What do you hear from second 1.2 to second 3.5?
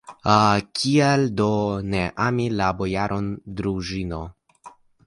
do ne ami la bojaron